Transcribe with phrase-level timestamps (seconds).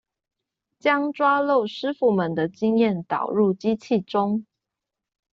[0.79, 4.47] 將抓漏師傅們的經驗導入機器中